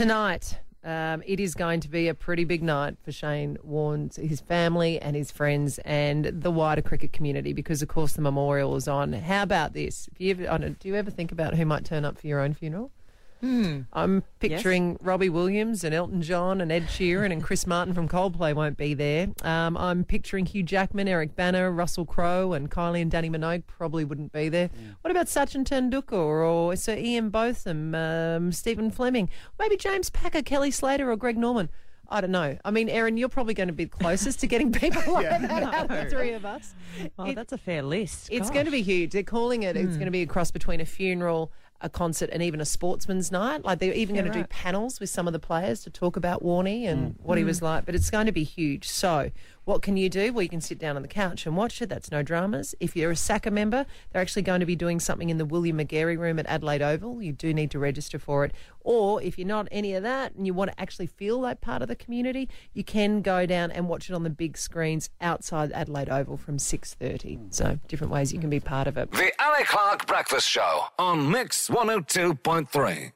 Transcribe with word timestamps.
Tonight, 0.00 0.58
um, 0.82 1.22
it 1.26 1.40
is 1.40 1.54
going 1.54 1.80
to 1.80 1.88
be 1.90 2.08
a 2.08 2.14
pretty 2.14 2.44
big 2.44 2.62
night 2.62 2.96
for 3.04 3.12
Shane 3.12 3.58
Warne's, 3.62 4.16
his 4.16 4.40
family 4.40 4.98
and 4.98 5.14
his 5.14 5.30
friends 5.30 5.78
and 5.84 6.24
the 6.24 6.50
wider 6.50 6.80
cricket 6.80 7.12
community 7.12 7.52
because, 7.52 7.82
of 7.82 7.88
course, 7.88 8.14
the 8.14 8.22
memorial 8.22 8.74
is 8.76 8.88
on. 8.88 9.12
How 9.12 9.42
about 9.42 9.74
this? 9.74 10.08
You 10.16 10.30
ever, 10.30 10.70
do 10.70 10.88
you 10.88 10.94
ever 10.94 11.10
think 11.10 11.32
about 11.32 11.54
who 11.54 11.66
might 11.66 11.84
turn 11.84 12.06
up 12.06 12.16
for 12.18 12.26
your 12.26 12.40
own 12.40 12.54
funeral? 12.54 12.92
I'm 13.42 14.22
picturing 14.38 14.98
Robbie 15.00 15.28
Williams 15.28 15.84
and 15.84 15.94
Elton 15.94 16.22
John 16.22 16.60
and 16.60 16.70
Ed 16.70 16.84
Sheeran 16.84 17.32
and 17.32 17.42
Chris 17.42 17.66
Martin 17.66 17.94
from 17.94 18.08
Coldplay 18.08 18.54
won't 18.54 18.76
be 18.76 18.94
there. 18.94 19.28
Um, 19.42 19.76
I'm 19.76 20.04
picturing 20.04 20.46
Hugh 20.46 20.62
Jackman, 20.62 21.08
Eric 21.08 21.34
Bana, 21.36 21.70
Russell 21.70 22.04
Crowe, 22.04 22.52
and 22.52 22.70
Kylie 22.70 23.02
and 23.02 23.10
Danny 23.10 23.30
Minogue 23.30 23.62
probably 23.66 24.04
wouldn't 24.04 24.32
be 24.32 24.48
there. 24.48 24.70
What 25.00 25.10
about 25.10 25.26
Sachin 25.26 25.64
Tendulkar 25.64 26.12
or 26.12 26.76
Sir 26.76 26.96
Ian 26.96 27.30
Botham, 27.30 27.94
um, 27.94 28.52
Stephen 28.52 28.90
Fleming, 28.90 29.28
maybe 29.58 29.76
James 29.76 30.10
Packer, 30.10 30.42
Kelly 30.42 30.70
Slater, 30.70 31.10
or 31.10 31.16
Greg 31.16 31.38
Norman? 31.38 31.68
I 32.12 32.20
don't 32.20 32.32
know. 32.32 32.58
I 32.64 32.72
mean, 32.72 32.88
Erin, 32.88 33.16
you're 33.16 33.28
probably 33.28 33.54
going 33.54 33.68
to 33.68 33.72
be 33.72 33.86
closest 33.86 34.40
to 34.40 34.48
getting 34.48 34.72
people 34.72 35.00
like 35.12 35.28
that 35.30 35.62
out 35.62 35.88
of 35.90 35.96
the 35.96 36.10
three 36.10 36.32
of 36.32 36.44
us. 36.44 36.74
Oh, 37.16 37.24
It- 37.26 37.36
that's 37.36 37.52
a 37.52 37.58
fair 37.58 37.82
list. 37.82 38.28
it's 38.32 38.50
going 38.50 38.64
to 38.64 38.72
be 38.72 38.82
huge. 38.82 39.12
They're 39.12 39.22
calling 39.22 39.62
it. 39.62 39.76
It's 39.76 39.94
going 39.96 40.06
to 40.06 40.10
be 40.10 40.22
a 40.22 40.26
cross 40.26 40.50
between 40.50 40.80
a 40.80 40.84
funeral, 40.84 41.52
a 41.80 41.88
concert, 41.88 42.30
and 42.32 42.42
even 42.42 42.60
a 42.60 42.64
sportsman's 42.64 43.30
night. 43.30 43.64
Like 43.64 43.78
they're 43.78 43.92
even 43.92 44.14
going 44.14 44.26
to 44.26 44.32
do 44.32 44.44
panels 44.44 45.00
with 45.00 45.10
some 45.10 45.26
of 45.26 45.32
the 45.32 45.38
players 45.38 45.82
to 45.84 45.90
talk 45.90 46.16
about 46.16 46.42
Warney 46.42 46.86
and 46.86 47.14
mm. 47.14 47.20
what 47.22 47.38
he 47.38 47.44
was 47.44 47.60
mm. 47.60 47.64
like. 47.64 47.86
But 47.86 47.94
it's 47.94 48.10
going 48.10 48.26
to 48.26 48.32
be 48.32 48.44
huge. 48.44 48.88
So 48.88 49.30
what 49.64 49.82
can 49.82 49.96
you 49.96 50.08
do? 50.08 50.32
Well, 50.32 50.42
you 50.42 50.48
can 50.48 50.60
sit 50.60 50.80
down 50.80 50.96
on 50.96 51.02
the 51.02 51.08
couch 51.08 51.46
and 51.46 51.56
watch 51.56 51.80
it. 51.80 51.88
That's 51.88 52.10
no 52.10 52.22
dramas. 52.22 52.74
If 52.80 52.96
you're 52.96 53.12
a 53.12 53.16
SACA 53.16 53.52
member, 53.52 53.86
they're 54.10 54.20
actually 54.20 54.42
going 54.42 54.60
to 54.60 54.66
be 54.66 54.74
doing 54.74 54.98
something 54.98 55.30
in 55.30 55.38
the 55.38 55.44
William 55.44 55.78
McGarry 55.78 56.18
room 56.18 56.40
at 56.40 56.46
Adelaide 56.46 56.82
Oval. 56.82 57.22
You 57.22 57.32
do 57.32 57.54
need 57.54 57.70
to 57.70 57.78
register 57.78 58.18
for 58.18 58.44
it. 58.44 58.52
Or 58.80 59.22
if 59.22 59.38
you're 59.38 59.46
not 59.46 59.68
any 59.70 59.94
of 59.94 60.02
that 60.02 60.34
and 60.34 60.46
you 60.46 60.54
want 60.54 60.72
to 60.72 60.80
actually 60.80 61.06
feel 61.06 61.38
like 61.38 61.60
part 61.60 61.82
of 61.82 61.88
the 61.88 61.94
community, 61.94 62.48
you 62.72 62.82
can 62.82 63.22
go 63.22 63.46
down 63.46 63.70
and 63.70 63.88
watch 63.88 64.10
it 64.10 64.14
on 64.14 64.24
the 64.24 64.30
big 64.30 64.56
screens 64.56 65.10
outside 65.20 65.70
Adelaide 65.72 66.08
Oval 66.08 66.36
from 66.36 66.56
6.30. 66.56 67.54
So 67.54 67.78
different 67.86 68.12
ways 68.12 68.32
you 68.32 68.40
can 68.40 68.50
be 68.50 68.58
part 68.58 68.88
of 68.88 68.96
it. 68.96 69.12
The 69.12 69.32
Ali 69.38 69.64
Clarke 69.64 70.06
Breakfast 70.06 70.48
Show 70.48 70.86
on 70.98 71.30
Mix 71.30 71.69
102.3. 71.70 73.12